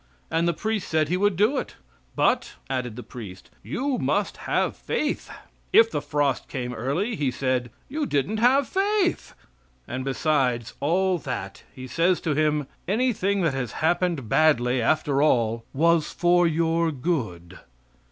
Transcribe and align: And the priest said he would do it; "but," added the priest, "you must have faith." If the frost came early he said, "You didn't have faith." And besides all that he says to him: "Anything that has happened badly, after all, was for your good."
And 0.31 0.47
the 0.47 0.53
priest 0.53 0.87
said 0.89 1.09
he 1.09 1.15
would 1.17 1.35
do 1.35 1.59
it; 1.59 1.75
"but," 2.15 2.55
added 2.71 2.95
the 2.95 3.03
priest, 3.03 3.51
"you 3.61 3.99
must 3.99 4.37
have 4.49 4.75
faith." 4.75 5.29
If 5.71 5.91
the 5.91 6.01
frost 6.01 6.47
came 6.47 6.73
early 6.73 7.15
he 7.15 7.29
said, 7.29 7.69
"You 7.87 8.07
didn't 8.07 8.37
have 8.37 8.67
faith." 8.67 9.35
And 9.87 10.03
besides 10.03 10.73
all 10.79 11.19
that 11.19 11.61
he 11.71 11.85
says 11.85 12.19
to 12.21 12.33
him: 12.33 12.65
"Anything 12.87 13.41
that 13.41 13.53
has 13.53 13.73
happened 13.73 14.27
badly, 14.27 14.81
after 14.81 15.21
all, 15.21 15.65
was 15.71 16.11
for 16.11 16.47
your 16.47 16.91
good." 16.91 17.59